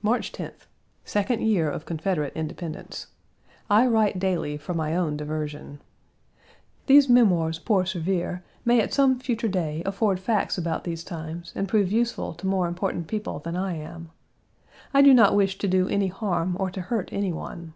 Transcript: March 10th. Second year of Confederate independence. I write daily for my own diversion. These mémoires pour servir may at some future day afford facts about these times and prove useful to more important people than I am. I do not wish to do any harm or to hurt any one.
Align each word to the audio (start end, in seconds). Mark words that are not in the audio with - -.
March 0.00 0.32
10th. 0.32 0.64
Second 1.04 1.42
year 1.42 1.68
of 1.70 1.84
Confederate 1.84 2.32
independence. 2.34 3.08
I 3.68 3.86
write 3.86 4.18
daily 4.18 4.56
for 4.56 4.72
my 4.72 4.96
own 4.96 5.14
diversion. 5.18 5.82
These 6.86 7.08
mémoires 7.08 7.62
pour 7.62 7.84
servir 7.84 8.40
may 8.64 8.80
at 8.80 8.94
some 8.94 9.18
future 9.20 9.46
day 9.46 9.82
afford 9.84 10.20
facts 10.20 10.56
about 10.56 10.84
these 10.84 11.04
times 11.04 11.52
and 11.54 11.68
prove 11.68 11.92
useful 11.92 12.32
to 12.36 12.46
more 12.46 12.66
important 12.66 13.08
people 13.08 13.40
than 13.40 13.56
I 13.58 13.74
am. 13.74 14.08
I 14.94 15.02
do 15.02 15.12
not 15.12 15.36
wish 15.36 15.58
to 15.58 15.68
do 15.68 15.86
any 15.86 16.06
harm 16.08 16.56
or 16.58 16.70
to 16.70 16.80
hurt 16.80 17.10
any 17.12 17.34
one. 17.34 17.74